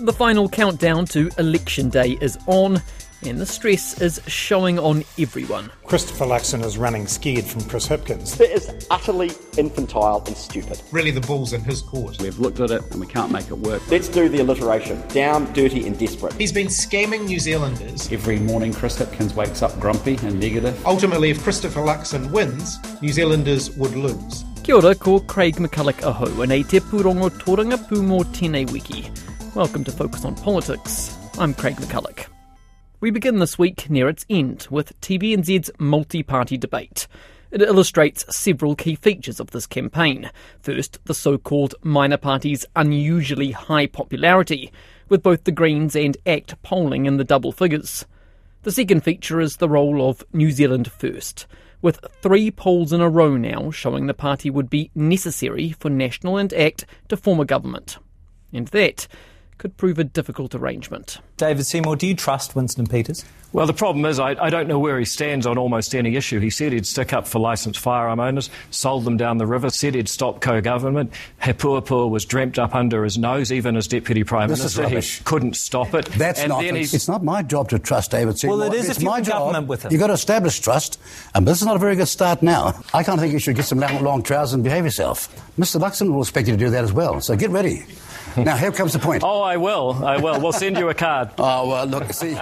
[0.00, 2.80] The final countdown to Election Day is on,
[3.26, 5.72] and the stress is showing on everyone.
[5.86, 8.40] Christopher Luxon is running scared from Chris Hipkins.
[8.40, 10.80] It is utterly infantile and stupid.
[10.92, 12.22] Really, the ball's in his court.
[12.22, 13.82] We've looked at it and we can't make it work.
[13.90, 15.02] Let's do the alliteration.
[15.08, 16.34] Down, dirty, and desperate.
[16.34, 18.12] He's been scamming New Zealanders.
[18.12, 20.80] Every morning, Chris Hipkins wakes up grumpy and negative.
[20.86, 24.44] Ultimately, if Christopher Luxon wins, New Zealanders would lose.
[24.62, 29.10] Kia ora, ko Craig McCulloch aho, and e te purongo tōranga pūmō tēnei wiki.
[29.58, 31.18] Welcome to Focus on Politics.
[31.36, 32.26] I'm Craig McCulloch.
[33.00, 37.08] We begin this week near its end with TVNZ's multi party debate.
[37.50, 40.30] It illustrates several key features of this campaign.
[40.60, 44.70] First, the so called minor party's unusually high popularity,
[45.08, 48.06] with both the Greens and ACT polling in the double figures.
[48.62, 51.48] The second feature is the role of New Zealand First,
[51.82, 56.36] with three polls in a row now showing the party would be necessary for National
[56.36, 57.98] and ACT to form a government.
[58.52, 59.08] And that
[59.58, 61.18] could prove a difficult arrangement.
[61.36, 63.24] David Seymour, do you trust Winston Peters?
[63.52, 66.38] Well, the problem is, I, I, don't know where he stands on almost any issue.
[66.38, 69.94] He said he'd stick up for licensed firearm owners, sold them down the river, said
[69.94, 71.14] he'd stop co government.
[71.42, 75.00] He Puapua was dreamt up under his nose, even as Deputy Prime this Minister.
[75.00, 76.04] He couldn't stop it.
[76.06, 78.58] That's and not, it's not my job to trust David Seymour.
[78.58, 79.38] Well, it is it's if you're my in job.
[79.38, 79.92] government with him.
[79.92, 81.00] You've got to establish trust,
[81.34, 82.74] and this is not a very good start now.
[82.92, 85.34] I can't think you should get some long, long trousers and behave yourself.
[85.58, 85.80] Mr.
[85.80, 87.86] Luxon will expect you to do that as well, so get ready.
[88.44, 89.22] Now, here comes the point.
[89.24, 90.04] Oh, I will.
[90.04, 90.40] I will.
[90.40, 91.30] We'll send you a card.
[91.38, 92.34] oh, well, look, see.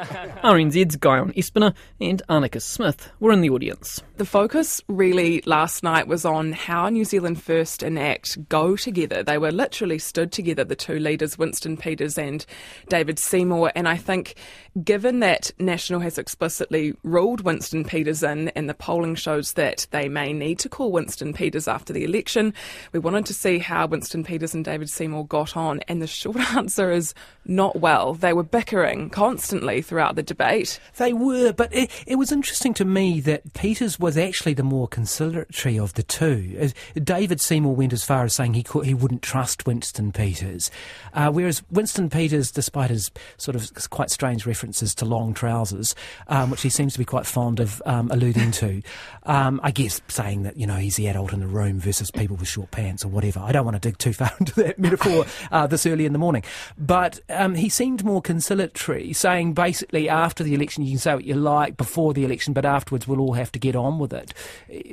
[0.42, 4.02] RNZ's Guyon Espiner and Anneke Smith were in the audience.
[4.16, 9.22] The focus really last night was on how New Zealand First and ACT go together.
[9.22, 12.46] They were literally stood together, the two leaders, Winston Peters and
[12.88, 13.72] David Seymour.
[13.74, 14.36] And I think,
[14.82, 20.08] given that National has explicitly ruled Winston Peters in, and the polling shows that they
[20.08, 22.54] may need to call Winston Peters after the election,
[22.92, 25.80] we wanted to see how Winston Peters and David Seymour got on.
[25.88, 27.12] And the short answer is
[27.44, 28.14] not well.
[28.14, 30.78] They were bickering constantly throughout the debate.
[30.98, 34.86] They were, but it, it was interesting to me that Peters was actually the more
[34.86, 36.70] conciliatory of the two.
[36.94, 40.70] David Seymour went as far as saying he could, he wouldn't trust Winston Peters,
[41.12, 45.96] uh, whereas Winston Peters, despite his sort of quite strange references to long trousers,
[46.28, 48.80] um, which he seems to be quite fond of um, alluding to,
[49.24, 52.36] um, I guess saying that you know he's the adult in the room versus people
[52.36, 53.40] with short pants or whatever.
[53.40, 56.20] I don't want to dig too far into that metaphor uh, this early in the
[56.20, 56.44] morning,
[56.78, 61.24] but um, he seemed more conciliatory, saying basically after the election you can say what
[61.24, 64.32] you like before the election, but afterwards we'll all have to get on with it.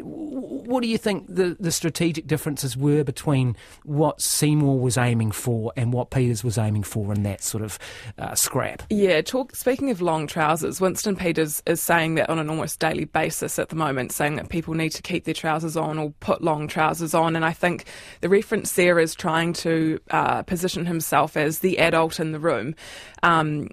[0.04, 5.72] What do you think the, the strategic differences were between what Seymour was aiming for
[5.76, 7.80] and what Peters was aiming for in that sort of
[8.18, 8.84] uh, scrap?
[8.90, 13.06] Yeah, talk, speaking of long trousers, Winston Peters is saying that on an almost daily
[13.06, 16.44] basis at the moment, saying that people need to keep their trousers on or put
[16.44, 17.36] long trousers on.
[17.36, 17.86] And I think
[18.22, 22.76] the reference there is trying to uh, position himself as the adult in the room.
[23.24, 23.70] Um,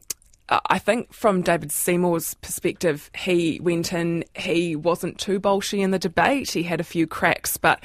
[0.48, 5.98] I think from David Seymour's perspective, he went in, he wasn't too bolshy in the
[5.98, 6.50] debate.
[6.50, 7.82] He had a few cracks, but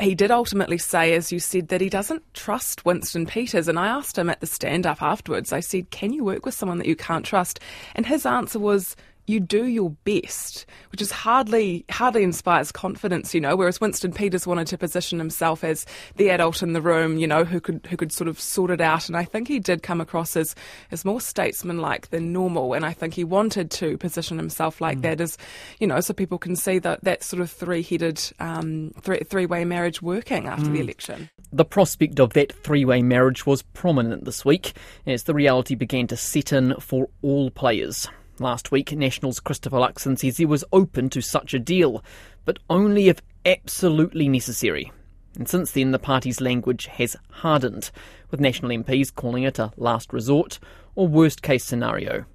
[0.00, 3.68] he did ultimately say, as you said, that he doesn't trust Winston Peters.
[3.68, 6.54] And I asked him at the stand up afterwards, I said, Can you work with
[6.54, 7.58] someone that you can't trust?
[7.94, 8.94] And his answer was,
[9.28, 13.56] you do your best, which is hardly hardly inspires confidence, you know.
[13.56, 15.84] Whereas Winston Peters wanted to position himself as
[16.16, 18.80] the adult in the room, you know, who could who could sort of sort it
[18.80, 19.08] out.
[19.08, 20.54] And I think he did come across as
[20.90, 22.74] as more statesmanlike than normal.
[22.74, 25.02] And I think he wanted to position himself like mm.
[25.02, 25.36] that, as
[25.78, 29.46] you know, so people can see that that sort of three headed um, three three
[29.46, 30.72] way marriage working after mm.
[30.72, 31.30] the election.
[31.52, 34.72] The prospect of that three way marriage was prominent this week
[35.06, 38.08] as the reality began to set in for all players.
[38.40, 42.04] Last week, National's Christopher Luxon says he was open to such a deal,
[42.44, 44.92] but only if absolutely necessary.
[45.36, 47.90] And since then, the party's language has hardened,
[48.30, 50.60] with National MPs calling it a last resort
[50.94, 52.26] or worst case scenario.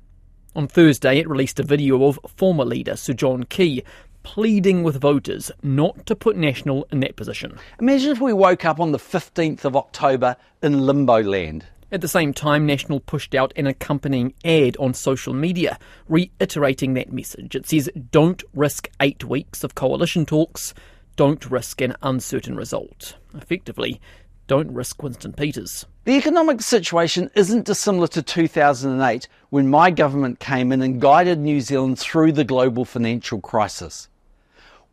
[0.56, 3.84] On Thursday, it released a video of former leader Sir John Key
[4.24, 7.58] pleading with voters not to put National in that position.
[7.80, 11.66] Imagine if we woke up on the 15th of October in limbo land.
[11.94, 15.78] At the same time, National pushed out an accompanying ad on social media,
[16.10, 17.56] reiterating that message.
[17.56, 20.74] It says, Don't risk eight weeks of coalition talks,
[21.16, 23.18] don't risk an uncertain result.
[23.36, 24.02] Effectively,
[24.48, 25.86] don't risk Winston Peters.
[26.06, 31.62] The economic situation isn't dissimilar to 2008 when my government came in and guided New
[31.62, 34.10] Zealand through the global financial crisis.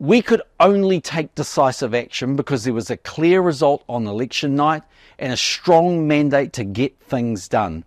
[0.01, 4.83] We could only take decisive action because there was a clear result on election night
[5.19, 7.85] and a strong mandate to get things done.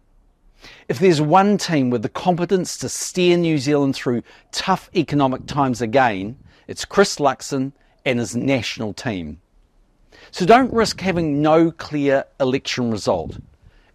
[0.88, 4.22] If there's one team with the competence to steer New Zealand through
[4.52, 6.38] tough economic times again,
[6.68, 7.72] it's Chris Luxon
[8.06, 9.42] and his national team.
[10.30, 13.40] So don't risk having no clear election result.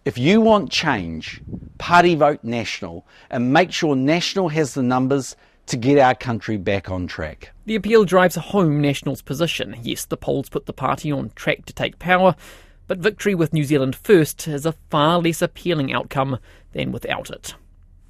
[0.03, 1.41] If you want change,
[1.77, 5.37] party vote National and make sure National has the numbers
[5.69, 7.51] to get our country back on track.
[7.65, 9.75] The appeal drives home National's position.
[9.81, 12.35] Yes, the polls put the party on track to take power,
[12.87, 16.39] but victory with New Zealand First is a far less appealing outcome
[16.73, 17.55] than without it.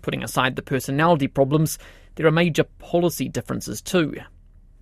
[0.01, 1.77] Putting aside the personality problems,
[2.15, 4.15] there are major policy differences too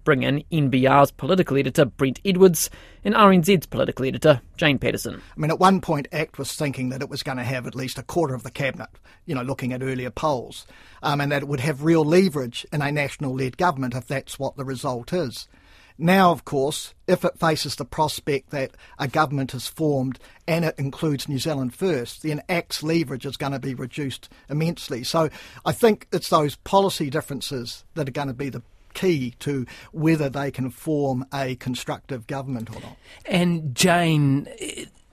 [0.08, 2.70] bring in NBR's political editor Brent Edwards
[3.04, 5.22] and RNZ's political editor Jane Patterson.
[5.36, 7.76] I mean, at one point, ACT was thinking that it was going to have at
[7.76, 8.88] least a quarter of the cabinet,
[9.26, 10.66] you know, looking at earlier polls,
[11.04, 14.40] um, and that it would have real leverage in a national led government if that's
[14.40, 15.50] what the result is.
[15.98, 20.76] Now, of course, if it faces the prospect that a government is formed and it
[20.78, 25.04] includes New Zealand first, then ACT's leverage is going to be reduced immensely.
[25.04, 25.30] So
[25.66, 28.62] I think it's those policy differences that are going to be the
[28.98, 32.98] key to whether they can form a constructive government or not.
[33.26, 34.48] And Jane,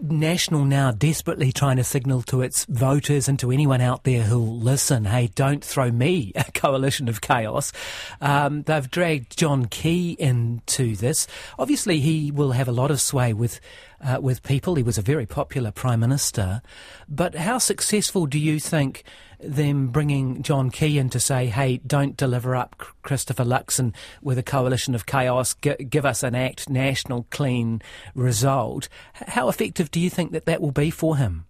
[0.01, 4.59] National now desperately trying to signal to its voters and to anyone out there who'll
[4.59, 7.73] listen, hey, don't throw me a coalition of chaos.
[8.21, 11.27] Um, they've dragged John Key into this.
[11.59, 13.61] Obviously, he will have a lot of sway with
[14.05, 14.75] uh, with people.
[14.75, 16.61] He was a very popular prime minister.
[17.09, 19.05] But how successful do you think
[19.41, 24.43] them bringing John Key in to say, hey, don't deliver up Christopher Luxon with a
[24.43, 27.83] coalition of chaos, G- give us an ACT national clean
[28.15, 28.89] result?
[29.15, 31.47] How effective do you think that that will be for him?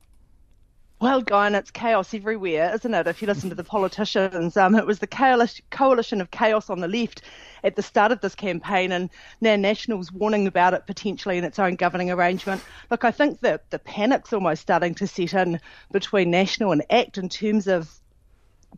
[1.00, 3.06] Well, Guy, it's chaos everywhere, isn't it?
[3.06, 6.88] If you listen to the politicians, um, it was the coalition of chaos on the
[6.88, 7.20] left
[7.62, 9.10] at the start of this campaign, and
[9.40, 12.62] now National's warning about it potentially in its own governing arrangement.
[12.90, 15.60] Look, I think that the panic's almost starting to set in
[15.92, 18.00] between National and ACT in terms of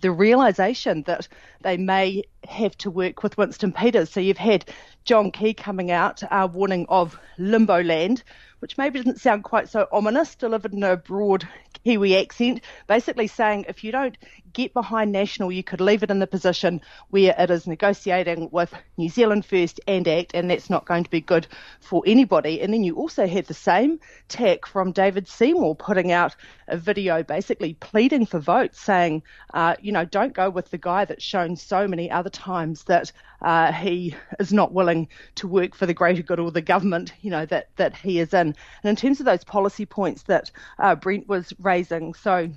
[0.00, 1.28] the realization that
[1.62, 4.10] they may have to work with Winston Peters.
[4.10, 4.64] So you've had
[5.04, 8.22] John Key coming out uh, warning of limbo land,
[8.60, 11.48] which maybe doesn't sound quite so ominous, delivered in a broad
[11.84, 14.16] Kiwi accent, basically saying if you don't
[14.56, 16.80] get behind National, you could leave it in the position
[17.10, 21.10] where it is negotiating with New Zealand First and ACT, and that's not going to
[21.10, 21.46] be good
[21.80, 22.62] for anybody.
[22.62, 26.34] And then you also had the same tack from David Seymour putting out
[26.68, 29.22] a video basically pleading for votes, saying,
[29.52, 33.12] uh, you know, don't go with the guy that's shown so many other times that
[33.42, 37.30] uh, he is not willing to work for the greater good or the government, you
[37.30, 38.54] know, that, that he is in.
[38.82, 42.50] And in terms of those policy points that uh, Brent was raising, so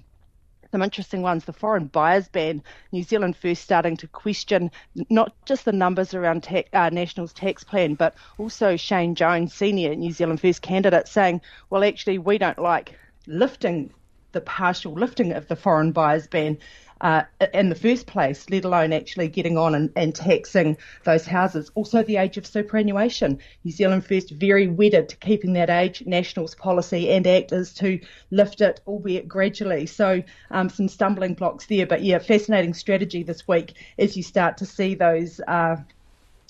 [0.71, 1.45] some interesting ones.
[1.45, 4.71] The foreign buyers ban, New Zealand first starting to question
[5.09, 10.11] not just the numbers around uh, National's tax plan, but also Shane Jones, senior New
[10.11, 13.91] Zealand first candidate, saying, well, actually, we don't like lifting
[14.31, 16.57] the partial lifting of the foreign buyers ban
[17.01, 17.23] uh,
[17.53, 21.71] in the first place, let alone actually getting on and, and, taxing those houses.
[21.75, 23.39] Also, the age of superannuation.
[23.63, 26.03] New Zealand First very wedded to keeping that age.
[26.05, 27.99] Nationals policy and act is to
[28.31, 29.85] lift it, albeit gradually.
[29.85, 31.87] So, um, some stumbling blocks there.
[31.87, 35.39] But yeah, fascinating strategy this week as you start to see those.
[35.47, 35.77] Uh,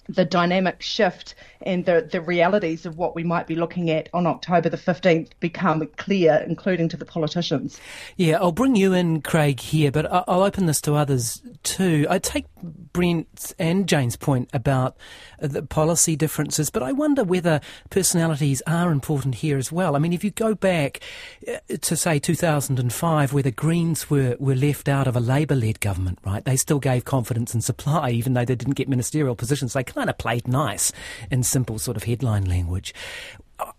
[0.10, 4.26] the dynamic shift and the, the realities of what we might be looking at on
[4.26, 7.80] October the 15th become clear, including to the politicians.
[8.18, 12.08] Yeah, I'll bring you in, Craig, here, but I'll open this to others too.
[12.10, 14.98] I take Brent and Jane's point about
[15.40, 19.96] the policy differences, but I wonder whether personalities are important here as well.
[19.96, 21.02] I mean, if you go back
[21.48, 25.80] uh, to, say, 2005, where the Greens were, were left out of a Labour led
[25.80, 26.44] government, right?
[26.44, 29.74] They still gave confidence and supply, even though they didn't get ministerial positions.
[29.74, 30.94] They kind of played nice
[31.30, 32.94] in simple sort of headline language.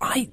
[0.00, 0.28] I.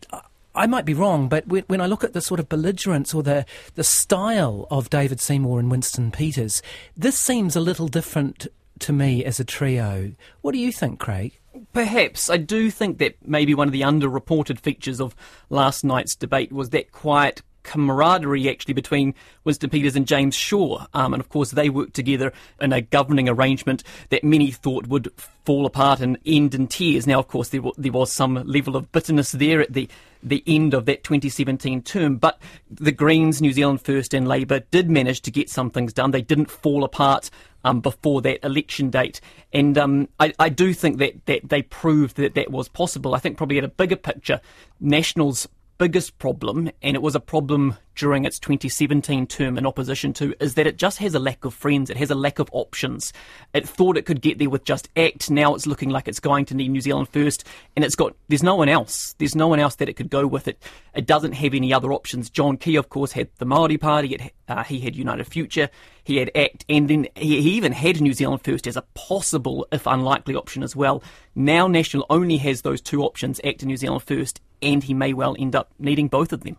[0.56, 3.46] I might be wrong, but when, I look at the sort of belligerence or the,
[3.76, 6.64] the style of David Seymour and Winston Peters,
[6.96, 8.48] this seems a little different
[8.80, 10.14] to me as a trio.
[10.42, 11.40] What do you think, Craig?
[11.74, 12.32] Perhaps.
[12.32, 15.16] I do think that maybe one of the underreported features of
[15.52, 20.86] last night's debate was that quiet camaraderie actually between Winston Peters and James Shaw.
[20.94, 25.12] Um, and of course, they worked together in a governing arrangement that many thought would
[25.46, 27.06] fall apart and end in tears.
[27.06, 29.88] Now, of course, there, w- there was some level of bitterness there at the
[30.24, 32.18] the end of that 2017 term.
[32.18, 32.40] But
[32.72, 36.10] the Greens, New Zealand First, and Labour did manage to get some things done.
[36.10, 37.30] They didn't fall apart
[37.64, 39.22] um, before that election date.
[39.54, 43.14] And um, I, I, do think that, that they proved that that was possible.
[43.14, 44.42] I think probably at a bigger picture,
[44.80, 45.48] Nationals
[45.78, 50.54] biggest problem, and it was a problem during its 2017 term in opposition to, is
[50.54, 51.90] that it just has a lack of friends.
[51.90, 53.12] It has a lack of options.
[53.54, 55.30] It thought it could get there with just ACT.
[55.30, 57.44] Now it's looking like it's going to need New Zealand first,
[57.76, 59.16] and it's got there's no one else.
[59.18, 60.48] There's no one else that it could go with.
[60.48, 60.64] It
[60.94, 62.30] it doesn't have any other options.
[62.30, 64.16] John Key, of course, had the Maori Party.
[64.16, 65.70] It, uh, he had United Future.
[66.04, 69.68] He had ACT, and then he, he even had New Zealand first as a possible,
[69.72, 71.04] if unlikely, option as well.
[71.36, 75.14] Now National only has those two options: ACT and New Zealand first and he may
[75.14, 76.58] well end up needing both of them.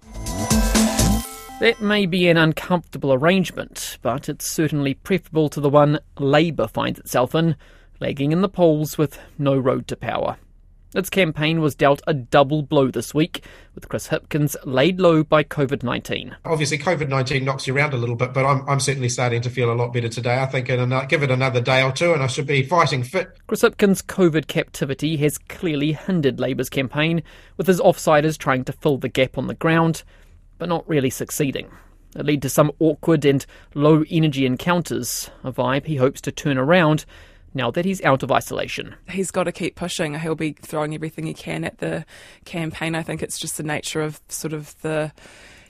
[1.61, 7.01] That may be an uncomfortable arrangement, but it's certainly preferable to the one Labour finds
[7.01, 7.57] itself in,
[7.99, 10.37] lagging in the polls with no road to power.
[10.95, 15.43] Its campaign was dealt a double blow this week, with Chris Hipkins laid low by
[15.43, 16.37] COVID 19.
[16.45, 19.51] Obviously, COVID 19 knocks you around a little bit, but I'm, I'm certainly starting to
[19.51, 20.41] feel a lot better today.
[20.41, 23.03] I think in a, give it another day or two and I should be fighting
[23.03, 23.37] fit.
[23.49, 27.25] Chris Hipkins' COVID captivity has clearly hindered Labour's campaign,
[27.57, 30.05] with his offsiders trying to fill the gap on the ground
[30.59, 31.71] but not really succeeding.
[32.17, 36.59] It led to some awkward and low energy encounters, a vibe he hopes to turn
[36.59, 37.05] around
[37.55, 38.95] now that he's out of isolation.
[39.09, 40.19] He's got to keep pushing.
[40.19, 42.05] He'll be throwing everything he can at the
[42.45, 42.95] campaign.
[42.95, 45.13] I think it's just the nature of sort of the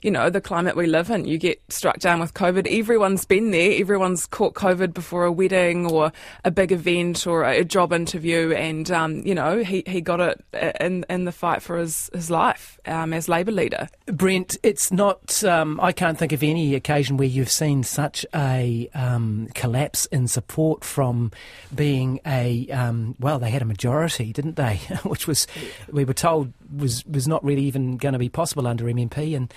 [0.03, 1.25] you know, the climate we live in.
[1.25, 2.67] You get struck down with COVID.
[2.71, 3.73] Everyone's been there.
[3.81, 6.13] Everyone's caught COVID before a wedding or
[6.45, 8.53] a big event or a job interview.
[8.53, 10.45] And, um, you know, he, he got it
[10.81, 13.89] in, in the fight for his, his life um, as Labour leader.
[14.07, 18.89] Brent, it's not, um, I can't think of any occasion where you've seen such a
[18.95, 21.31] um, collapse in support from
[21.75, 24.77] being a, um, well, they had a majority, didn't they?
[25.05, 25.47] Which was,
[25.91, 29.37] we were told, was, was not really even going to be possible under MMP.
[29.37, 29.53] And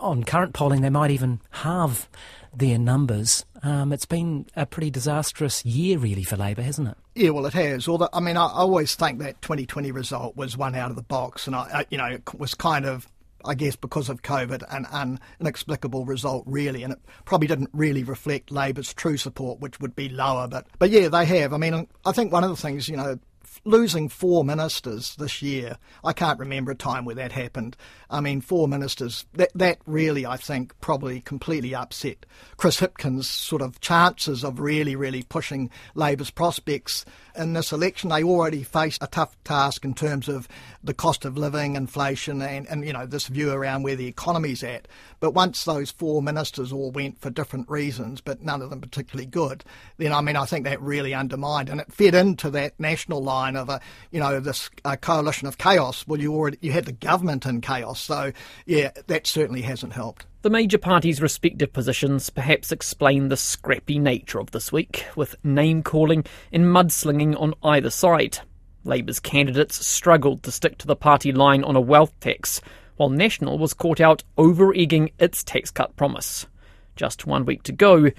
[0.00, 2.08] on current polling, they might even halve
[2.54, 3.44] their numbers.
[3.62, 6.96] Um, it's been a pretty disastrous year, really, for Labour, hasn't it?
[7.14, 7.88] Yeah, well, it has.
[7.88, 11.46] Although, I mean, I always think that 2020 result was one out of the box,
[11.46, 13.08] and I, you know, it was kind of
[13.44, 18.02] I guess because of COVID, an, an inexplicable result, really, and it probably didn't really
[18.02, 20.48] reflect Labour's true support, which would be lower.
[20.48, 21.52] But, but yeah, they have.
[21.52, 23.18] I mean, I think one of the things, you know,
[23.64, 27.76] losing four ministers this year, I can't remember a time where that happened.
[28.10, 33.62] I mean, four ministers, that, that really, I think, probably completely upset Chris Hipkins' sort
[33.62, 37.04] of chances of really, really pushing Labour's prospects
[37.36, 38.10] in this election.
[38.10, 40.48] They already face a tough task in terms of
[40.82, 44.62] the cost of living, inflation, and, and you know, this view around where the economy's
[44.62, 44.88] at.
[45.20, 49.26] But once those four ministers all went for different reasons, but none of them particularly
[49.26, 49.64] good,
[49.96, 53.56] then I mean, I think that really undermined, and it fed into that national line
[53.56, 56.06] of a, you know, this coalition of chaos.
[56.06, 58.32] Well, you already you had the government in chaos, so
[58.66, 60.26] yeah, that certainly hasn't helped.
[60.44, 65.82] The major parties' respective positions perhaps explain the scrappy nature of this week, with name
[65.82, 68.40] calling and mudslinging on either side.
[68.84, 72.60] Labour's candidates struggled to stick to the party line on a wealth tax,
[72.98, 76.46] while National was caught out over egging its tax cut promise.
[76.94, 78.10] Just one week to go,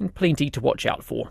[0.00, 1.30] and plenty to watch out for.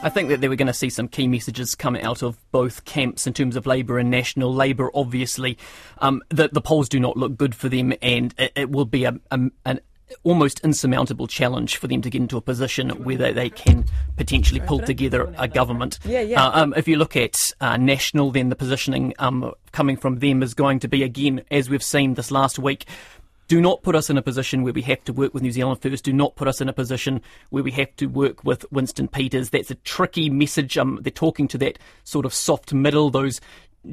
[0.00, 2.84] I think that they were going to see some key messages coming out of both
[2.84, 4.54] camps in terms of Labour and National.
[4.54, 5.58] Labour, obviously,
[5.98, 9.04] um, the, the polls do not look good for them, and it, it will be
[9.04, 9.80] a, a, an
[10.22, 13.84] almost insurmountable challenge for them to get into a position where they, can
[14.16, 15.98] potentially pull together a government.
[16.04, 16.46] Yeah, yeah.
[16.46, 20.44] Uh, um, if you look at uh, National, then the positioning um, coming from them
[20.44, 22.86] is going to be, again, as we've seen this last week,
[23.48, 25.80] do not put us in a position where we have to work with New Zealand
[25.80, 26.04] first.
[26.04, 29.50] Do not put us in a position where we have to work with Winston Peters.
[29.50, 30.76] That's a tricky message.
[30.76, 33.40] Um, they're talking to that sort of soft middle, those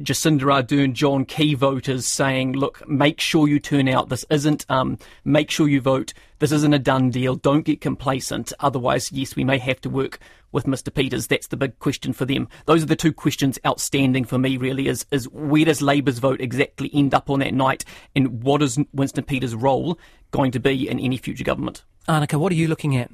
[0.02, 4.08] Jacinda Ardern, John Key voters saying, look, make sure you turn out.
[4.08, 6.12] This isn't, um, make sure you vote.
[6.38, 7.34] This isn't a done deal.
[7.34, 8.52] Don't get complacent.
[8.60, 10.18] Otherwise, yes, we may have to work
[10.52, 10.92] with Mr.
[10.92, 11.26] Peters.
[11.26, 12.48] That's the big question for them.
[12.66, 16.40] Those are the two questions outstanding for me, really, is, is where does Labour's vote
[16.40, 17.84] exactly end up on that night
[18.14, 19.98] and what is Winston Peters' role
[20.30, 21.84] going to be in any future government?
[22.08, 23.10] Anneke, what are you looking at?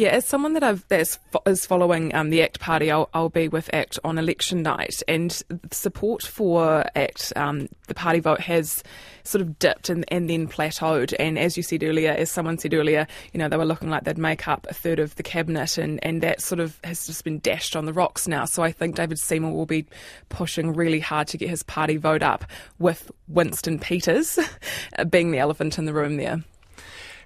[0.00, 1.18] Yeah, as someone that I've that's
[1.66, 5.30] following um, the ACT Party, I'll, I'll be with ACT on election night, and
[5.72, 8.82] support for ACT, um, the party vote has
[9.24, 11.14] sort of dipped and, and then plateaued.
[11.18, 14.04] And as you said earlier, as someone said earlier, you know they were looking like
[14.04, 17.22] they'd make up a third of the cabinet, and, and that sort of has just
[17.22, 18.46] been dashed on the rocks now.
[18.46, 19.84] So I think David Seymour will be
[20.30, 22.46] pushing really hard to get his party vote up,
[22.78, 24.38] with Winston Peters
[25.10, 26.42] being the elephant in the room there.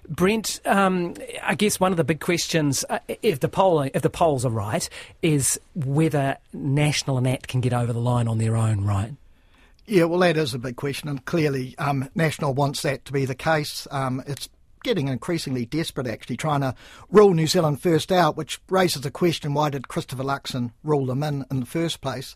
[0.09, 4.09] Brent, um, I guess one of the big questions, uh, if the poll, if the
[4.09, 4.87] polls are right,
[5.21, 9.13] is whether National and ACT can get over the line on their own, right?
[9.87, 13.25] Yeah, well, that is a big question, and clearly um, National wants that to be
[13.25, 13.87] the case.
[13.91, 14.49] Um, it's
[14.83, 16.75] getting increasingly desperate, actually, trying to
[17.09, 21.21] rule New Zealand first out, which raises the question: Why did Christopher Luxon rule them
[21.21, 22.35] in in the first place?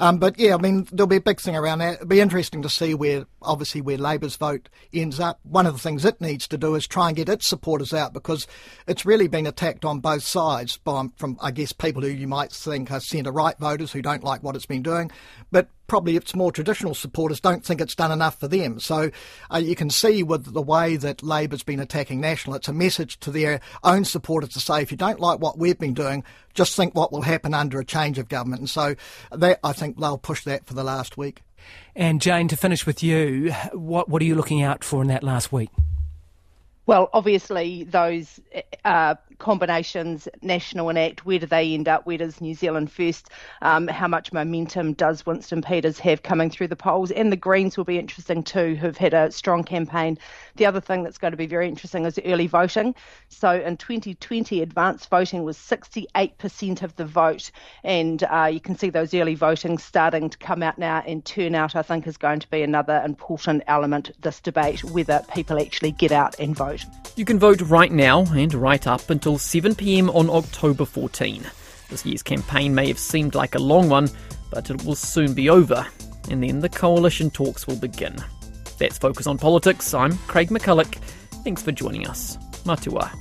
[0.00, 1.96] Um, but yeah, I mean, there'll be a big thing around that.
[1.96, 5.38] It'll be interesting to see where, obviously, where Labour's vote ends up.
[5.42, 8.14] One of the things it needs to do is try and get its supporters out
[8.14, 8.46] because
[8.86, 12.50] it's really been attacked on both sides by, from, I guess, people who you might
[12.50, 15.10] think are centre right voters who don't like what it's been doing,
[15.52, 18.78] but probably its more traditional supporters don't think it's done enough for them.
[18.78, 19.10] So
[19.52, 23.18] uh, you can see with the way that Labour's been attacking National, it's a message
[23.20, 26.22] to their own supporters to say, if you don't like what we've been doing,
[26.54, 28.60] just think what will happen under a change of government.
[28.60, 28.94] And so
[29.32, 31.42] that, I think they'll push that for the last week.
[31.96, 35.24] And Jane, to finish with you, what what are you looking out for in that
[35.24, 35.70] last week?
[36.86, 38.38] Well, obviously, those
[38.84, 42.06] uh, combinations, national and ACT, where do they end up?
[42.06, 43.30] Where does New Zealand first?
[43.62, 47.10] Um, how much momentum does Winston Peters have coming through the polls?
[47.10, 50.18] And the Greens will be interesting too, who've had a strong campaign.
[50.56, 52.94] The other thing that's going to be very interesting is early voting.
[53.28, 57.50] So in 2020, advanced voting was 68% of the vote.
[57.82, 61.74] And uh, you can see those early voting starting to come out now, and turnout,
[61.74, 66.12] I think, is going to be another important element this debate, whether people actually get
[66.12, 66.84] out and vote.
[67.16, 71.44] You can vote right now and right up until 7pm on October 14.
[71.88, 74.08] This year's campaign may have seemed like a long one,
[74.50, 75.86] but it will soon be over,
[76.30, 78.16] and then the coalition talks will begin.
[78.78, 79.94] That's Focus on Politics.
[79.94, 80.96] I'm Craig McCulloch.
[81.44, 82.38] Thanks for joining us.
[82.64, 83.12] Matua.